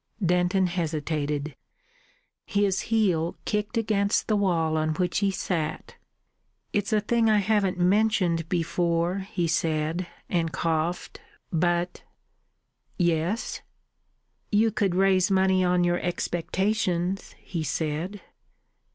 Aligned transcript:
Denton 0.25 0.65
hesitated. 0.65 1.55
His 2.47 2.79
heel 2.89 3.37
kicked 3.45 3.77
against 3.77 4.27
the 4.27 4.35
wall 4.35 4.75
on 4.75 4.95
which 4.95 5.19
he 5.19 5.29
sat. 5.29 5.93
"It's 6.73 6.91
a 6.91 7.01
thing 7.01 7.29
I 7.29 7.37
haven't 7.37 7.77
mentioned 7.77 8.49
before," 8.49 9.19
he 9.19 9.47
said, 9.47 10.07
and 10.27 10.51
coughed; 10.51 11.21
"but..." 11.53 12.01
"Yes?" 12.97 13.61
"You 14.51 14.71
could 14.71 14.95
raise 14.95 15.29
money 15.29 15.63
on 15.63 15.83
your 15.83 15.99
expectations," 15.99 17.35
he 17.37 17.61
said. 17.61 18.21